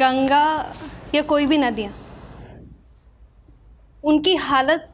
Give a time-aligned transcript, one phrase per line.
[0.00, 0.44] गंगा
[1.14, 1.92] या कोई भी नदियाँ,
[4.04, 4.88] उनकी हालत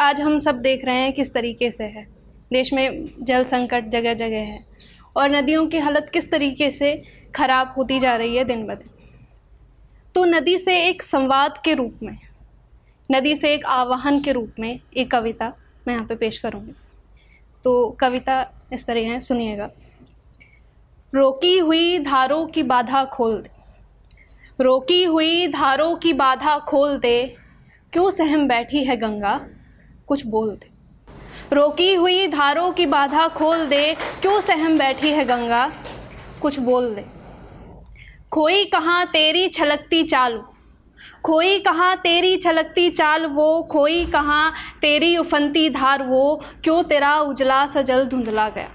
[0.00, 2.06] आज हम सब देख रहे हैं किस तरीके से है।
[2.50, 4.58] देश में जल संकट जगह जगह है।
[5.16, 6.92] और नदियों की हालत किस तरीके से
[7.34, 8.88] ख़राब होती जा रही है दिन ब दिन।
[10.14, 12.18] तो नदी से एक संवाद के रूप में,
[13.08, 15.52] नदी से एक आवाहन के रूप में एक कविता
[15.86, 16.72] मैं यहाँ पे पेश करूँगी।
[17.64, 19.70] तो कविता इस तरह है, सुनिएगा।
[21.12, 23.50] रोकी हुई धारों की बाधा खोल दे
[24.60, 27.36] रोकी हुई धारों की बाधा खोल दे।
[27.92, 29.40] क्यों सहम बैठी है गंगा?
[30.06, 30.70] कुछ बोल दे।
[31.56, 35.72] रोकी हुई धारों की बाधा खोल दे। क्यों सहम बैठी है गंगा?
[36.42, 37.04] कुछ बोल दे।
[38.32, 40.42] खोई कहाँ तेरी छलकती चाल?
[41.24, 43.62] खोई कहाँ तेरी छलकती चाल वो?
[43.62, 46.42] खोई कहाँ तेरी उफनती धार वो?
[46.64, 48.68] क्यों तेरा उजला सा जल धुंधला गया?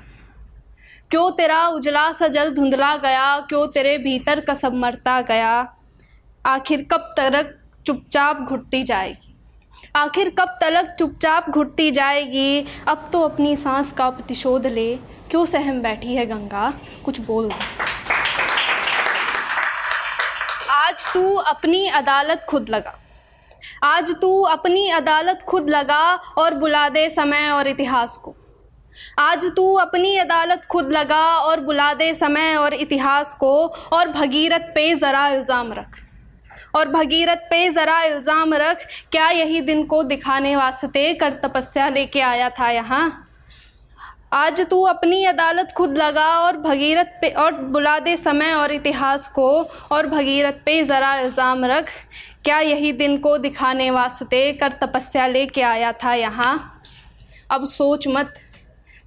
[1.11, 3.39] क्यों तेरा उजला सा जल धुंधला गया?
[3.39, 5.75] क्यों तेरे भीतर का सब मरता गया?
[6.47, 9.35] आखिर कब तक चुपचाप घुटती जाएगी?
[9.95, 12.65] आखिर कब तलक चुपचाप घुटती जाएगी?
[12.87, 14.95] अब तो अपनी सांस का प्रतिशोध ले।
[15.31, 16.73] क्यों सहम बैठी है गंगा?
[17.05, 17.55] कुछ बोल दे।
[20.69, 22.99] आज तू अपनी अदालत खुद लगा।
[23.83, 28.35] आज तू अपनी अदालत खुद लगा और बुला दे समय और इतिहास को।
[29.19, 34.73] आज तू अपनी अदालत खुद लगा और बुला दे समय और इतिहास को, और भगीरथ
[34.75, 35.99] पे ज़रा इल्ज़ाम रख।
[36.75, 42.21] और भगीरथ पे ज़रा इल्ज़ाम रख, क्या यही दिन को दिखाने वास्ते कर तपस्या लेके
[42.21, 43.25] आया था यहाँ?
[44.33, 49.27] आज तू अपनी अदालत खुद लगा और भगीरथ पे, और बुला दे समय और इतिहास
[49.27, 49.49] को,
[49.91, 51.89] और भगीरथ पे ज़रा इल्ज़ाम रख।
[52.43, 56.83] क्या यही दिन को दिखाने वास्ते कर तपस्या लेके आया था यहाँ?
[57.51, 58.33] अब सोच मत।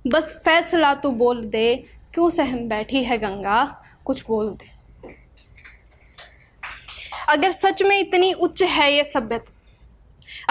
[0.05, 1.75] बस फैसला तू बोल दे,
[2.15, 3.65] क्यों सहम बैठी है गंगा?
[4.05, 4.71] कुछ बोल दे।
[7.29, 9.53] अगर सच में इतनी उच्च है ये सभ्यता,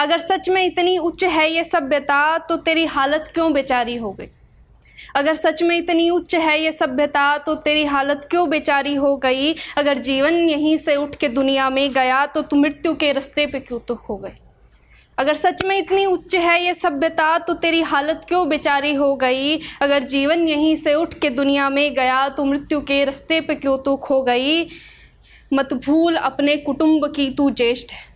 [0.00, 4.28] अगर सच में इतनी उच्च है ये सभ्यता तो तेरी हालत क्यों बेचारी हो गई?
[5.16, 9.52] अगर सच में इतनी उच्च है ये सभ्यता तो तेरी हालत क्यों बेचारी हो गई?
[9.78, 13.60] अगर जीवन यहीं से उठ के दुनिया में गया तो तू मृत्यु के रास्ते पे
[13.60, 14.38] क्यों तो हो गई?
[15.18, 19.56] अगर सच में इतनी उच्च है ये सभ्यता तो तेरी हालत क्यों बेचारी हो गई?
[19.82, 23.78] अगर जीवन यहीं से उठ के दुनिया में गया तो मृत्यु के रास्ते पे क्यों
[23.78, 24.68] तो खो गई?
[25.52, 28.10] मत भूल अपने कुटुंब की तू ज्येष्ठ है।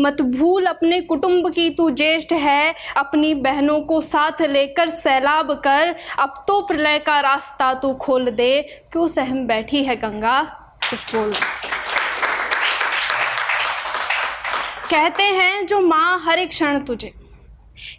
[0.00, 5.94] मत भूल अपने कुटुंब की तू ज्येष्ठ है। अपनी बहनों को साथ लेकर सैलाब कर,
[6.18, 8.62] अब तो प्रलय का रास्ता तू खोल दे।
[8.92, 10.42] क्यों सहम बैठी है गंगा?
[10.90, 11.34] कुछ बोल।
[14.92, 17.12] कहते हैं जो माँ हर एक क्षण तुझे।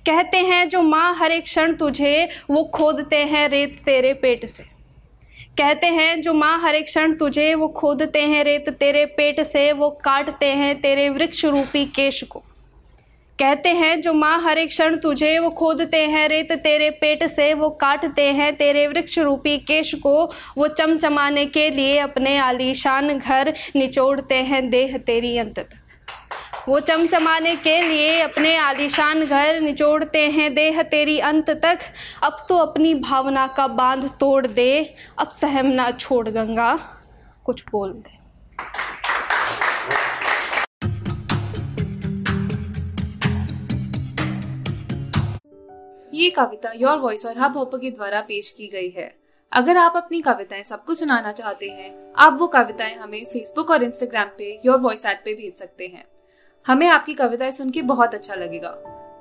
[0.08, 4.64] कहते हैं जो माँ हर एक क्षण तुझे, वो खोदते हैं रेत तेरे पेट से।
[5.58, 9.72] कहते हैं जो माँ हर एक क्षण तुझे, वो खोदते हैं रेत तेरे पेट से,
[9.72, 12.40] वो काटते हैं तेरे वृक्ष रूपी केश को।
[13.40, 17.54] कहते हैं जो माँ हर एक क्षण तुझे, वो खोदते हैं रेत तेरे पेट से,
[17.54, 20.24] वो काटते हैं तेरे वृक्ष रूपी केश को।
[20.58, 25.83] वो चमचमाने के लिए अपने आलीशान घर निचोड़ते हैं देह तेरी अंत तक
[26.70, 31.80] वो चमचमाने के लिए अपने आलिशान घर निचोड़ते हैं। देह तेरी अंत तक।
[32.24, 36.76] अब तो अपनी भावना का बाँध तोड़ दे। अब सहम ना छोड़ गंगा।
[37.46, 38.12] कुछ बोल दे।
[46.14, 49.16] ये कविता योर वॉइस और हब हॉपर के द्वारा पेश की गई है।
[49.52, 54.28] अगर आप अपनी कविताएँ सबको सुनाना चाहते हैं, आप वो कविताएँ हमें फेसबुक और इंस्टाग्राम
[54.38, 56.13] पे योर वॉइस ऐप पे भेज सकते हैं।
[56.68, 58.78] हमें आपकी कविताएँ सुन के बहुत अच्छा लगेगा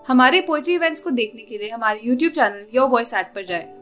[0.09, 3.81] हमारे पोइट्री इवेंट्स को देखने के लिए हमारे YouTube channel your voice at पर जाएँ।